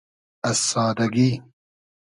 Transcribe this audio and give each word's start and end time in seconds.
از 0.43 0.57
سادئگی 0.69 1.31